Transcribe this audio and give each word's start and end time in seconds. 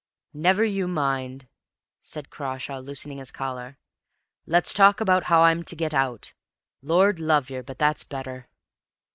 "Never 0.33 0.65
you 0.65 0.87
mind," 0.87 1.47
said 2.01 2.31
Crawshay, 2.31 2.79
loosening 2.79 3.19
his 3.19 3.29
collar; 3.29 3.77
"let's 4.47 4.73
talk 4.73 4.99
about 4.99 5.25
how 5.25 5.43
I'm 5.43 5.61
to 5.65 5.75
get 5.75 5.93
out. 5.93 6.33
Lord 6.81 7.19
love 7.19 7.51
yer, 7.51 7.61
but 7.61 7.77
that's 7.77 8.03
better!" 8.03 8.49